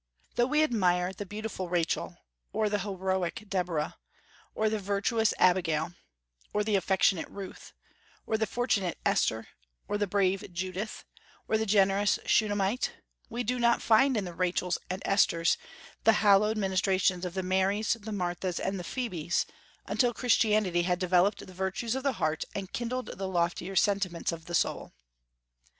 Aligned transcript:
Though 0.33 0.47
we 0.47 0.63
admire 0.63 1.13
the 1.13 1.27
beautiful 1.27 1.69
Rachel, 1.69 2.17
or 2.53 2.69
the 2.71 2.79
heroic 2.79 3.45
Deborah, 3.47 3.97
or 4.55 4.67
the 4.67 4.79
virtuous 4.79 5.31
Abigail, 5.37 5.93
or 6.53 6.63
the 6.63 6.75
affectionate 6.75 7.29
Ruth, 7.29 7.71
or 8.25 8.35
the 8.35 8.47
fortunate 8.47 8.97
Esther, 9.05 9.49
or 9.87 9.99
the 9.99 10.07
brave 10.07 10.43
Judith, 10.51 11.05
or 11.47 11.55
the 11.55 11.67
generous 11.67 12.17
Shunamite, 12.25 12.93
we 13.29 13.43
do 13.43 13.59
not 13.59 13.79
find 13.79 14.17
in 14.17 14.25
the 14.25 14.33
Rachels 14.33 14.79
and 14.89 15.03
Esthers 15.05 15.55
the 16.03 16.13
hallowed 16.25 16.57
ministrations 16.57 17.23
of 17.23 17.35
the 17.35 17.43
Marys, 17.43 17.93
the 17.93 18.11
Marthas 18.11 18.59
and 18.59 18.79
the 18.79 18.83
Phoebes, 18.83 19.45
until 19.85 20.15
Christianity 20.15 20.81
had 20.81 20.97
developed 20.97 21.45
the 21.45 21.53
virtues 21.53 21.93
of 21.93 22.01
the 22.01 22.13
heart 22.13 22.43
and 22.55 22.73
kindled 22.73 23.19
the 23.19 23.27
loftier 23.27 23.75
sentiments 23.75 24.31
of 24.31 24.45
the 24.45 24.55
soul. 24.55 24.93